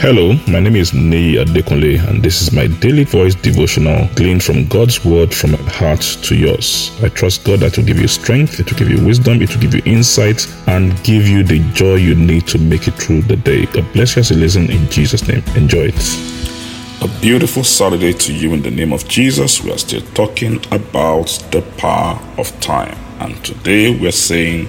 [0.00, 4.64] Hello, my name is Nei Adekunle, and this is my daily voice devotional gleaned from
[4.68, 6.92] God's word from my heart to yours.
[7.02, 9.60] I trust God that will give you strength, it will give you wisdom, it will
[9.60, 13.34] give you insight, and give you the joy you need to make it through the
[13.34, 13.66] day.
[13.66, 15.42] God bless you as you listen in Jesus' name.
[15.56, 17.02] Enjoy it.
[17.02, 19.64] A beautiful Saturday to you in the name of Jesus.
[19.64, 24.68] We are still talking about the power of time, and today we're saying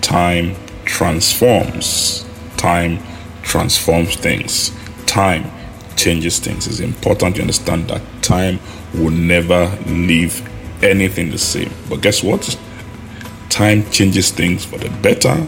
[0.00, 2.26] time transforms.
[2.56, 2.98] Time
[3.56, 4.70] transforms things.
[5.06, 5.50] Time
[5.96, 6.66] changes things.
[6.66, 8.60] It's important to understand that time
[8.92, 10.46] will never leave
[10.84, 11.72] anything the same.
[11.88, 12.58] But guess what?
[13.48, 15.46] Time changes things for the better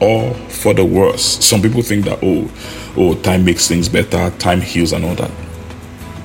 [0.00, 1.44] or for the worse.
[1.44, 2.50] Some people think that oh,
[2.96, 5.30] oh, time makes things better, time heals and all that.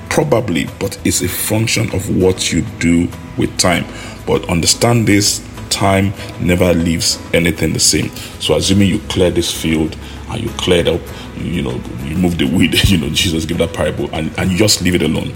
[0.09, 3.83] Probably, but it's a function of what you do with time.
[4.25, 5.45] But understand this
[5.79, 8.09] time never leaves anything the same.
[8.41, 9.97] So, assuming you clear this field
[10.29, 10.99] and you cleared up,
[11.37, 14.57] you know, you move the weed, you know, Jesus gave that parable, and, and you
[14.57, 15.33] just leave it alone.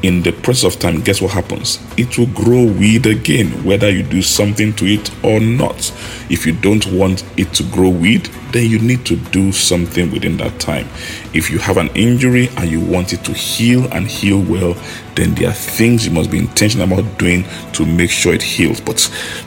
[0.00, 1.84] In the process of time, guess what happens?
[1.96, 5.92] It will grow weed again, whether you do something to it or not.
[6.30, 10.36] If you don't want it to grow weed, then you need to do something within
[10.36, 10.86] that time.
[11.34, 14.76] If you have an injury and you want it to heal and heal well,
[15.16, 18.80] then there are things you must be intentional about doing to make sure it heals.
[18.80, 18.98] But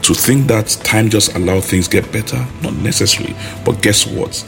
[0.01, 3.35] to think that time just allow things get better, not necessarily.
[3.63, 4.43] But guess what?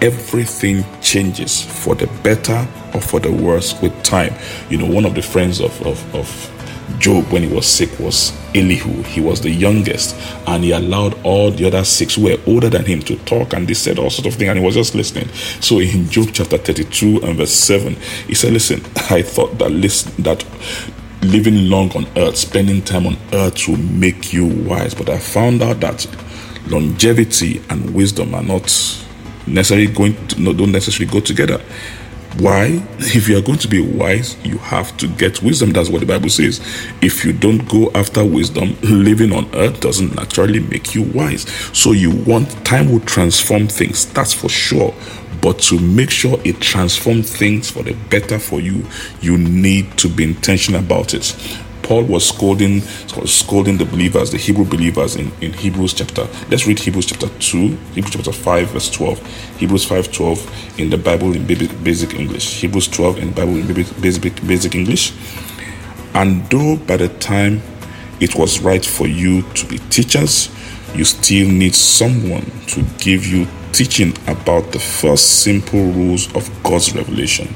[0.00, 4.34] Everything changes for the better or for the worse with time.
[4.70, 6.54] You know, one of the friends of, of, of
[6.98, 9.02] Job when he was sick was Elihu.
[9.02, 12.84] He was the youngest, and he allowed all the other six who were older than
[12.84, 15.28] him to talk, and they said all sorts of things, and he was just listening.
[15.60, 17.94] So in Job chapter 32 and verse 7,
[18.26, 20.44] he said, Listen, I thought that listen that
[21.22, 25.62] living long on earth, spending time on earth will make you wise, but I found
[25.62, 26.06] out that
[26.68, 28.68] longevity and wisdom are not
[29.52, 31.60] necessarily going to, no, don't necessarily go together.
[32.38, 32.82] Why?
[33.00, 35.72] If you are going to be wise, you have to get wisdom.
[35.72, 36.60] That's what the Bible says.
[37.00, 41.48] If you don't go after wisdom, living on earth doesn't naturally make you wise.
[41.76, 44.94] So you want time will transform things, that's for sure.
[45.40, 48.84] But to make sure it transforms things for the better for you,
[49.20, 51.36] you need to be intentional about it.
[51.88, 52.82] Paul was scolding
[53.26, 56.28] scolding the believers, the Hebrew believers in, in Hebrews chapter.
[56.50, 57.58] Let's read Hebrews chapter 2,
[57.94, 59.56] Hebrews chapter 5, verse 12.
[59.56, 62.60] Hebrews 5 12 in the Bible in basic English.
[62.60, 63.66] Hebrews 12 in Bible in
[64.02, 65.14] basic, basic English.
[66.12, 67.62] And though by the time
[68.20, 70.50] it was right for you to be teachers,
[70.94, 76.94] you still need someone to give you teaching about the first simple rules of God's
[76.94, 77.48] revelation.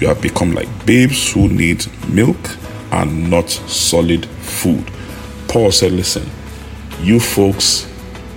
[0.00, 2.38] You have become like babes who need milk
[2.94, 4.90] and not solid food.
[5.48, 6.28] Paul said, Listen,
[7.00, 7.90] you folks,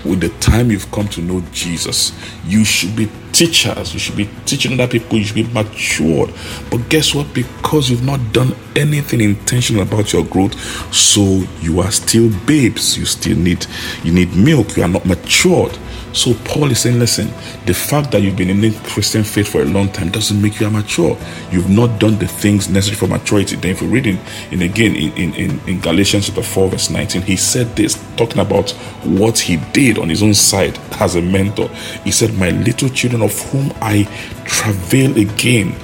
[0.04, 2.12] with the time you've come to know Jesus,
[2.46, 6.34] you should be teachers, you should be teaching other people, you should be matured.
[6.72, 7.34] But guess what?
[7.34, 10.56] Because you've not done anything intentional about your growth,
[10.94, 12.98] so you are still babes.
[12.98, 13.66] You still need
[14.04, 15.78] you need milk, you are not matured.
[16.14, 17.28] So Paul is saying, listen,
[17.66, 20.60] the fact that you've been in the Christian faith for a long time doesn't make
[20.60, 21.18] you immature.
[21.52, 23.56] You've not done the things necessary for maturity.
[23.56, 24.20] Then if you read in,
[24.52, 28.72] in again in, in, in Galatians chapter 4, verse 19, he said this, talking about
[29.04, 31.70] what he did on his own side as a mentor.
[32.04, 34.04] He said, My little children of whom I
[34.46, 35.76] travail again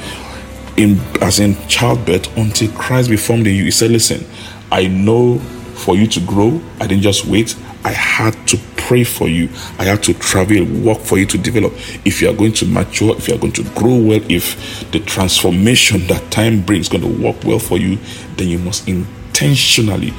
[0.78, 3.66] in as in childbirth until Christ be formed in you.
[3.66, 4.25] He said, Listen,
[4.72, 5.38] I know
[5.75, 7.56] for you to grow, I didn't just wait.
[7.83, 9.49] I had to pray for you.
[9.79, 11.73] I had to travel, work for you to develop.
[12.05, 14.99] If you are going to mature, if you are going to grow well, if the
[14.99, 17.97] transformation that time brings going to work well for you,
[18.38, 20.13] then you must intentionally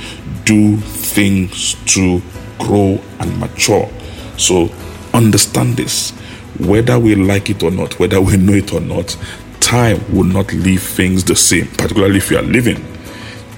[0.45, 2.21] do things to
[2.59, 3.91] grow and mature.
[4.37, 4.71] So
[5.13, 6.11] understand this.
[6.59, 9.17] Whether we like it or not, whether we know it or not,
[9.61, 12.94] time will not leave things the same, particularly if you are living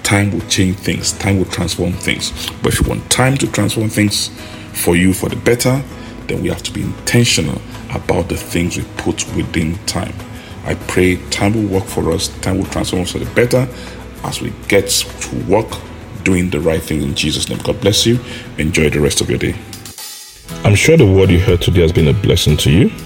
[0.07, 2.31] time will change things, time will transform things.
[2.63, 4.29] But if you want time to transform things
[4.73, 5.83] for you for the better,
[6.29, 10.15] then we have to be intentional about the things we put within time.
[10.65, 13.67] I pray time will work for us, time will transform us for the better
[14.23, 15.67] as we get to work
[16.23, 17.59] doing the right thing in Jesus' name.
[17.65, 18.21] God bless you.
[18.59, 19.57] Enjoy the rest of your day.
[20.65, 23.06] I'm sure the word you heard today has been a blessing to you.